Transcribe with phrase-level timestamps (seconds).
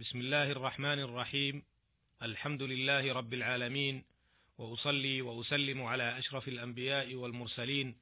[0.00, 1.62] بسم الله الرحمن الرحيم.
[2.22, 4.04] الحمد لله رب العالمين
[4.58, 7.96] وأصلي وأسلم على أشرف الأنبياء والمرسلين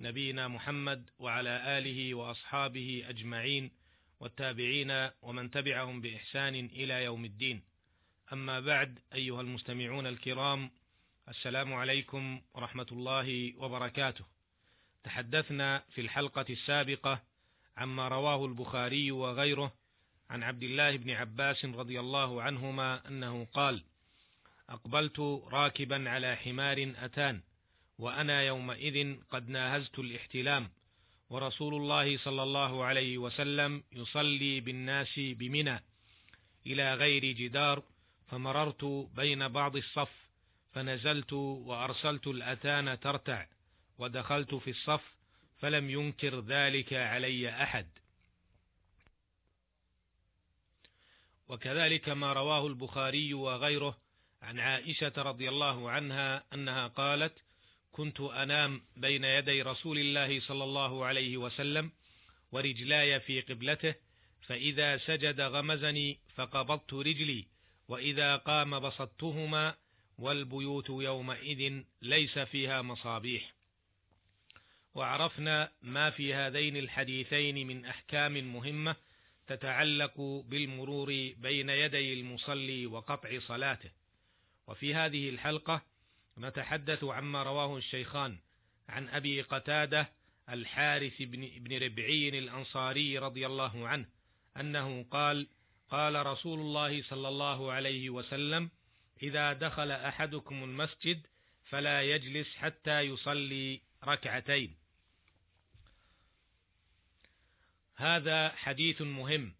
[0.00, 3.70] نبينا محمد وعلى آله وأصحابه أجمعين
[4.20, 7.62] والتابعين ومن تبعهم بإحسان إلى يوم الدين.
[8.32, 10.70] أما بعد أيها المستمعون الكرام
[11.28, 14.24] السلام عليكم ورحمة الله وبركاته.
[15.04, 17.22] تحدثنا في الحلقة السابقة
[17.76, 19.79] عما رواه البخاري وغيره
[20.30, 23.82] عن عبد الله بن عباس رضي الله عنهما أنه قال
[24.68, 25.20] أقبلت
[25.52, 27.42] راكبا على حمار أتان
[27.98, 30.70] وأنا يومئذ قد ناهزت الاحتلام
[31.30, 35.82] ورسول الله صلى الله عليه وسلم يصلي بالناس بمنى
[36.66, 37.82] إلى غير جدار
[38.28, 38.84] فمررت
[39.16, 40.28] بين بعض الصف
[40.72, 43.46] فنزلت وأرسلت الأتان ترتع
[43.98, 45.14] ودخلت في الصف
[45.58, 47.86] فلم ينكر ذلك علي أحد.
[51.50, 53.98] وكذلك ما رواه البخاري وغيره
[54.42, 57.32] عن عائشة رضي الله عنها أنها قالت
[57.92, 61.92] كنت أنام بين يدي رسول الله صلى الله عليه وسلم
[62.52, 63.94] ورجلاي في قبلته
[64.42, 67.44] فإذا سجد غمزني فقبضت رجلي
[67.88, 69.74] وإذا قام بسطتهما
[70.18, 73.54] والبيوت يومئذ ليس فيها مصابيح.
[74.94, 78.96] وعرفنا ما في هذين الحديثين من أحكام مهمة
[79.50, 83.90] تتعلق بالمرور بين يدي المصلي وقطع صلاته.
[84.66, 85.82] وفي هذه الحلقة
[86.38, 88.38] نتحدث عما رواه الشيخان
[88.88, 90.08] عن أبي قتادة
[90.50, 94.06] الحارث بن, بن ربعي الأنصاري رضي الله عنه
[94.56, 95.46] أنه قال
[95.88, 98.70] قال رسول الله صلى الله عليه وسلم
[99.22, 101.26] إذا دخل أحدكم المسجد
[101.64, 104.76] فلا يجلس حتى يصلي ركعتين
[108.00, 109.52] هذا حديث مهم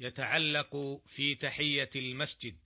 [0.00, 2.56] يتعلق في تحية المسجد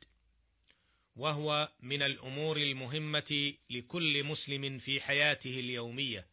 [1.17, 6.27] وهو من الأمور المهمة لكل مسلم في حياته اليومية.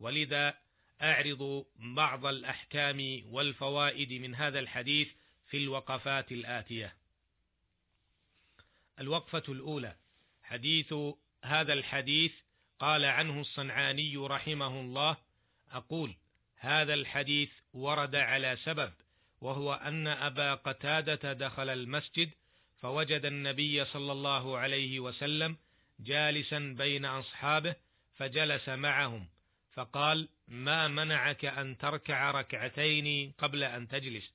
[0.00, 0.54] ولذا
[1.02, 5.08] أعرض بعض الأحكام والفوائد من هذا الحديث
[5.46, 6.96] في الوقفات الآتية.
[9.00, 9.96] الوقفة الأولى
[10.42, 10.94] حديث
[11.44, 12.32] هذا الحديث
[12.78, 15.16] قال عنه الصنعاني رحمه الله
[15.70, 16.14] أقول
[16.58, 18.92] هذا الحديث ورد على سبب
[19.40, 22.30] وهو أن أبا قتادة دخل المسجد
[22.80, 25.56] فوجد النبي صلى الله عليه وسلم
[26.00, 27.74] جالسا بين أصحابه
[28.16, 29.26] فجلس معهم
[29.72, 34.32] فقال ما منعك أن تركع ركعتين قبل أن تجلس؟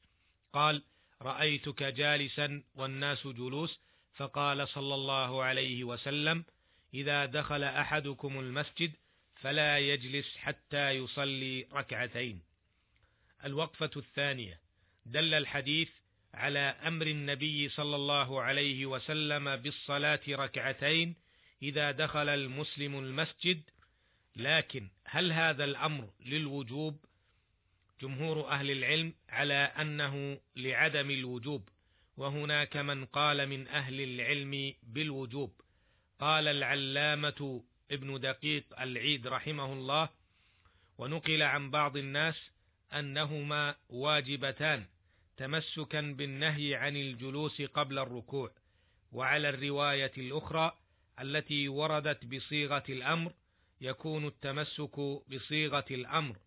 [0.54, 0.84] قال
[1.22, 3.80] رأيتك جالسا والناس جلوس.
[4.16, 6.46] فقال صلى الله عليه وسلم
[6.94, 8.92] إذا دخل أحدكم المسجد
[9.44, 12.42] فلا يجلس حتى يصلي ركعتين.
[13.46, 14.60] الوقفة الثانية.
[15.06, 15.90] دل الحديث
[16.34, 21.16] على أمر النبي صلى الله عليه وسلم بالصلاة ركعتين
[21.62, 23.62] إذا دخل المسلم المسجد.
[24.36, 27.06] لكن هل هذا الأمر للوجوب؟
[28.02, 31.70] جمهور أهل العلم على أنه لعدم الوجوب
[32.18, 35.62] وهناك من قال من أهل العلم بالوجوب.
[36.20, 40.10] قال العلامة ابن دقيق العيد رحمه الله
[40.98, 42.36] ونقل عن بعض الناس
[42.94, 44.86] أنهما واجبتان
[45.38, 48.52] تمسكا بالنهي عن الجلوس قبل الركوع
[49.12, 50.78] وعلى الرواية الأخرى
[51.20, 53.34] التي وردت بصيغة الأمر
[53.82, 55.00] يكون التمسك
[55.32, 56.38] بصيغة الأمر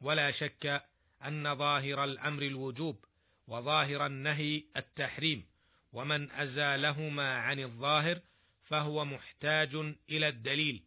[0.00, 0.82] ولا شك
[1.24, 3.04] أن ظاهر الأمر الوجوب
[3.46, 5.46] وظاهر النهي التحريم
[5.92, 8.20] ومن أزالهما عن الظاهر
[8.64, 9.74] فهو محتاج
[10.10, 10.82] إلى الدليل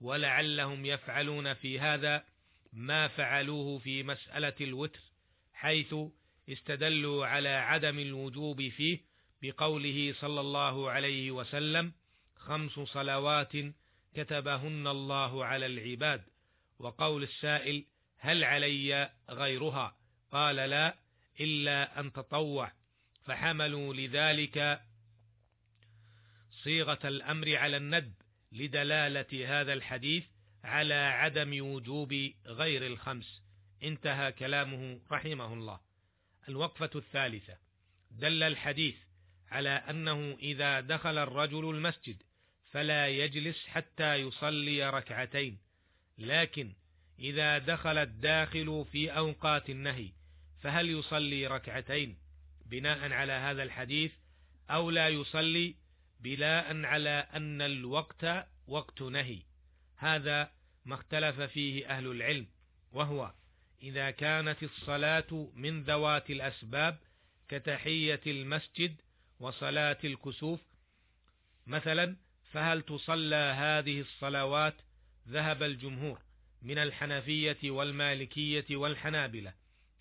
[0.00, 2.24] ولعلهم يفعلون في هذا
[2.72, 5.00] ما فعلوه في مسألة الوتر
[5.52, 5.94] حيث
[6.48, 9.00] استدلوا على عدم الوجوب فيه
[9.42, 11.92] بقوله صلى الله عليه وسلم
[12.36, 13.52] خمس صلوات
[14.14, 16.22] كتبهن الله على العباد
[16.78, 17.84] وقول السائل
[18.18, 19.96] هل علي غيرها؟
[20.32, 20.94] قال لا
[21.40, 22.72] إلا أن تطوع
[23.24, 24.80] فحملوا لذلك
[26.64, 28.12] صيغة الأمر على الندب
[28.52, 30.24] لدلالة هذا الحديث
[30.64, 32.14] على عدم وجوب
[32.46, 33.42] غير الخمس.
[33.82, 35.80] انتهى كلامه رحمه الله.
[36.48, 37.56] الوقفة الثالثة.
[38.10, 38.96] دل الحديث
[39.50, 42.22] على أنه إذا دخل الرجل المسجد
[42.70, 45.58] فلا يجلس حتى يصلي ركعتين
[46.18, 46.72] لكن
[47.18, 50.12] إذا دخل الداخل في أوقات النهي
[50.60, 52.18] فهل يصلي ركعتين؟
[52.66, 54.12] بناء على هذا الحديث
[54.70, 55.74] أو لا يصلي
[56.22, 59.42] بناء على أن الوقت وقت نهي.
[59.96, 60.50] هذا
[60.84, 62.46] ما اختلف فيه أهل العلم
[62.92, 63.32] وهو
[63.82, 66.98] إذا كانت الصلاة من ذوات الأسباب
[67.48, 69.00] كتحية المسجد
[69.40, 70.60] وصلاة الكسوف
[71.66, 72.16] مثلا
[72.52, 74.74] فهل تصلى هذه الصلوات؟
[75.28, 76.20] ذهب الجمهور
[76.62, 79.54] من الحنفية والمالكية والحنابلة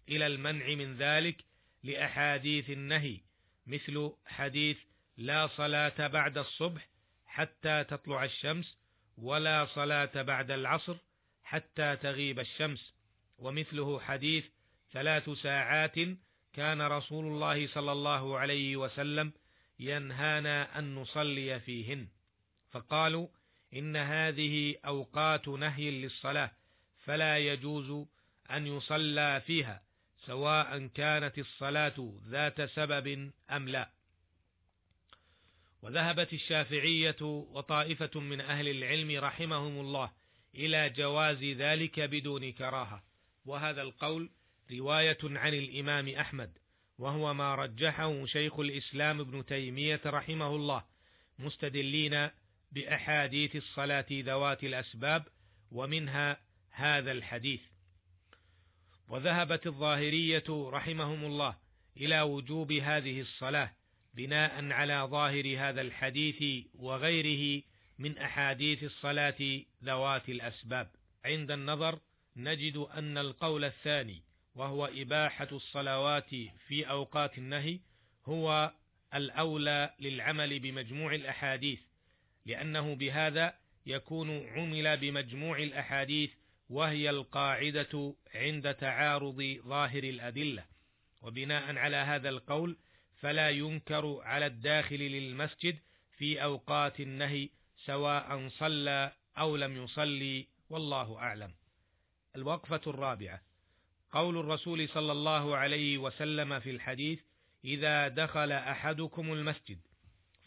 [0.10, 1.44] إلى المنع من ذلك
[1.84, 3.22] لأحاديث النهي
[3.68, 4.78] مثل حديث
[5.20, 6.88] لا صلاة بعد الصبح
[7.26, 8.78] حتى تطلع الشمس
[9.18, 10.98] ولا صلاة بعد العصر
[11.44, 12.94] حتى تغيب الشمس.
[13.38, 14.46] ومثله حديث
[14.92, 15.96] ثلاث ساعات
[16.54, 19.34] كان رسول الله صلى الله عليه وسلم
[19.80, 22.08] ينهانا أن نصلي فيهن.
[22.72, 23.28] فقالوا
[23.74, 26.52] إن هذه أوقات نهي للصلاة
[26.98, 28.08] فلا يجوز
[28.52, 29.82] أن يصلى فيها
[30.26, 33.99] سواء كانت الصلاة ذات سبب أم لا.
[35.82, 40.12] وذهبت الشافعية وطائفة من أهل العلم رحمهم الله
[40.56, 43.04] إلى جواز ذلك بدون كراهة.
[43.46, 44.30] وهذا القول
[44.72, 46.58] رواية عن الإمام أحمد
[46.98, 50.84] وهو ما رجحه شيخ الإسلام ابن تيمية رحمه الله
[51.40, 52.30] مستدلين
[52.72, 55.28] بأحاديث الصلاة ذوات الأسباب
[55.72, 56.38] ومنها
[56.72, 57.62] هذا الحديث.
[59.08, 61.58] وذهبت الظاهرية رحمهم الله
[61.98, 63.79] إلى وجوب هذه الصلاة
[64.14, 67.64] بناء على ظاهر هذا الحديث وغيره
[68.00, 70.92] من أحاديث الصلاة ذوات الأسباب.
[71.26, 72.00] عند النظر
[72.36, 74.22] نجد أن القول الثاني
[74.56, 76.30] وهو إباحة الصلوات
[76.68, 77.80] في أوقات النهي
[78.26, 78.72] هو
[79.14, 81.80] الأولى للعمل بمجموع الأحاديث
[82.46, 83.54] لأنه بهذا
[83.86, 86.32] يكون عمل بمجموع الأحاديث
[86.70, 90.66] وهي القاعدة عند تعارض ظاهر الأدلة.
[91.22, 92.78] وبناء على هذا القول
[93.20, 95.80] فلا ينكر على الداخل للمسجد
[96.18, 97.50] في أوقات النهي
[97.86, 101.54] سواء صلى أو لم يصلي والله أعلم.
[102.36, 103.42] الوقفة الرابعة
[104.12, 107.20] قول الرسول صلى الله عليه وسلم في الحديث:
[107.66, 109.80] إذا دخل أحدكم المسجد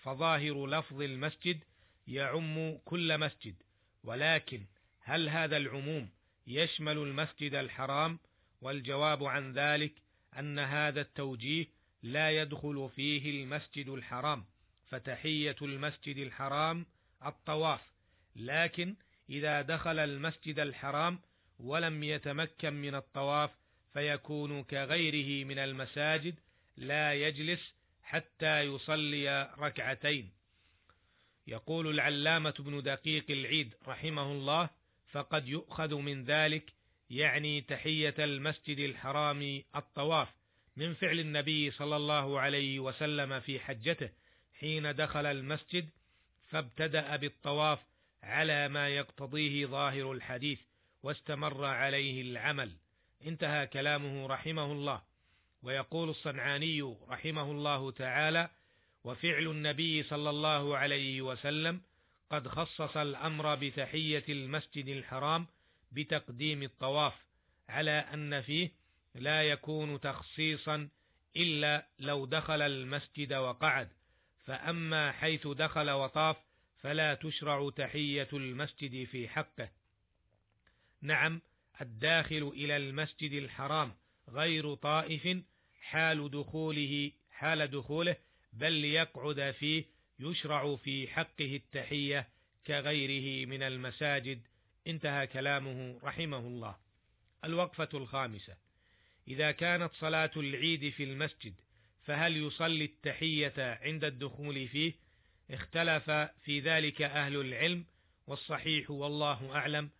[0.02, 1.64] فظاهر لفظ المسجد
[2.06, 3.54] يعم كل مسجد
[4.04, 4.66] ولكن
[5.00, 6.10] هل هذا العموم
[6.46, 8.18] يشمل المسجد الحرام
[8.60, 9.92] والجواب عن ذلك
[10.38, 11.66] أن هذا التوجيه
[12.02, 14.44] لا يدخل فيه المسجد الحرام
[14.88, 16.86] فتحية المسجد الحرام
[17.26, 17.80] الطواف.
[18.36, 18.96] لكن
[19.30, 21.20] إذا دخل المسجد الحرام
[21.58, 23.50] ولم يتمكن من الطواف
[23.92, 26.34] فيكون كغيره من المساجد
[26.76, 30.32] لا يجلس حتى يصلي ركعتين.
[31.46, 34.70] يقول العلامة ابن دقيق العيد رحمه الله
[35.10, 36.72] فقد يؤخذ من ذلك
[37.10, 40.28] يعني تحية المسجد الحرام الطواف
[40.76, 44.10] من فعل النبي صلى الله عليه وسلم في حجته
[44.60, 45.88] حين دخل المسجد
[46.50, 47.78] فابتدأ بالطواف
[48.22, 50.58] على ما يقتضيه ظاهر الحديث
[51.02, 52.72] واستمر عليه العمل.
[53.26, 55.02] انتهى كلامه رحمه الله.
[55.62, 58.48] ويقول الصنعاني رحمه الله تعالى
[59.04, 61.80] وفعل النبي صلى الله عليه وسلم
[62.30, 65.46] قد خصص الأمر بتحية المسجد الحرام
[65.92, 67.14] بتقديم الطواف
[67.68, 68.70] على أن فيه
[69.14, 70.88] لا يكون تخصيصا
[71.36, 73.88] إلا لو دخل المسجد وقعد.
[74.44, 76.36] فأما حيث دخل وطاف
[76.80, 79.70] فلا تشرع تحية المسجد في حقه.
[81.02, 81.40] نعم
[81.80, 83.94] الداخل إلى المسجد الحرام
[84.28, 85.42] غير طائف
[85.80, 88.16] حال دخوله حال دخوله
[88.52, 89.84] بل ليقعد فيه
[90.20, 92.28] يشرع في حقه التحية
[92.66, 94.42] كغيره من المساجد.
[94.86, 96.76] انتهى كلامه رحمه الله.
[97.44, 98.56] الوقفة الخامسة:
[99.28, 101.54] إذا كانت صلاة العيد في المسجد
[102.04, 104.92] فهل يصلي التحية عند الدخول فيه؟
[105.50, 106.10] اختلف
[106.44, 107.84] في ذلك أهل العلم
[108.26, 109.90] والصحيح والله أعلم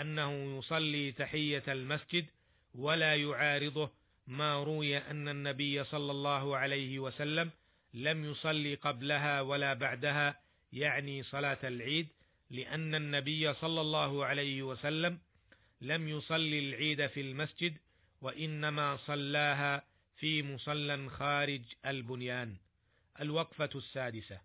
[0.00, 2.26] أنه يصلي تحية المسجد
[2.74, 3.90] ولا يعارضه
[4.26, 7.50] ما روي أن النبي صلى الله عليه وسلم
[7.94, 10.40] لم يصلي قبلها ولا بعدها
[10.72, 12.08] يعني صلاة العيد
[12.50, 15.18] لأن النبي صلى الله عليه وسلم
[15.80, 17.76] لم يصلي العيد في المسجد
[18.22, 19.84] وإنما صلاها
[20.16, 22.56] في مصلى خارج البنيان.
[23.20, 24.40] الوقفة السادسة: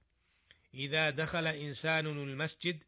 [0.74, 2.84] إذا دخل إنسان المسجد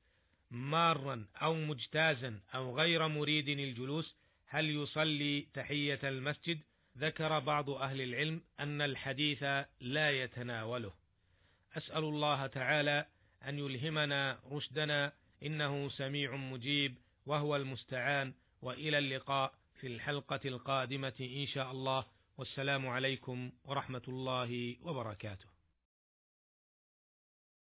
[0.51, 4.15] مارا أو مجتازا أو غير مريد الجلوس
[4.47, 6.59] هل يصلي تحية المسجد؟
[6.97, 9.43] ذكر بعض أهل العلم أن الحديث
[9.81, 10.93] لا يتناوله.
[11.77, 13.05] أسأل الله تعالى
[13.47, 19.58] أن يلهمنا رشدنا إنه سميع مجيب وهو المستعان وإلى اللقاء.
[19.79, 22.05] في الحلقة القادمة إن شاء الله.
[22.37, 25.48] والسلام عليكم ورحمة الله وبركاته.